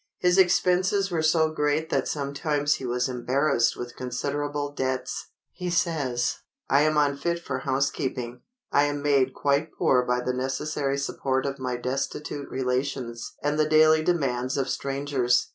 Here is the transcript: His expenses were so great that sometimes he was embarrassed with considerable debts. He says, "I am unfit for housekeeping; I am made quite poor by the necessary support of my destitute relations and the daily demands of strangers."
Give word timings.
His 0.17 0.39
expenses 0.39 1.11
were 1.11 1.21
so 1.21 1.51
great 1.51 1.91
that 1.91 2.07
sometimes 2.07 2.77
he 2.77 2.87
was 2.87 3.07
embarrassed 3.07 3.77
with 3.77 3.95
considerable 3.95 4.71
debts. 4.71 5.27
He 5.51 5.69
says, 5.69 6.37
"I 6.67 6.81
am 6.81 6.97
unfit 6.97 7.37
for 7.37 7.59
housekeeping; 7.59 8.41
I 8.71 8.85
am 8.85 9.03
made 9.03 9.35
quite 9.35 9.71
poor 9.71 10.01
by 10.03 10.21
the 10.21 10.33
necessary 10.33 10.97
support 10.97 11.45
of 11.45 11.59
my 11.59 11.77
destitute 11.77 12.49
relations 12.49 13.35
and 13.43 13.59
the 13.59 13.69
daily 13.69 14.01
demands 14.03 14.57
of 14.57 14.69
strangers." 14.69 15.49